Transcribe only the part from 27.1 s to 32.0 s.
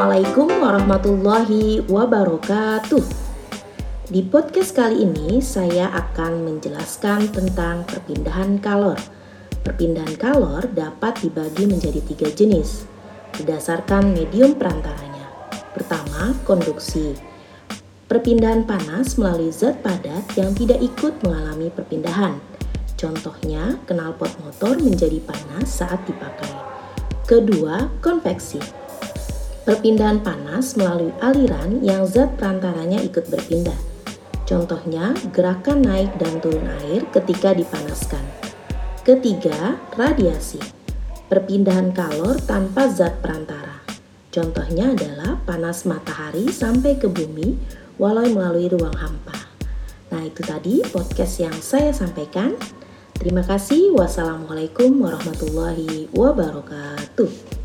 Kedua, konveksi Perpindahan panas melalui aliran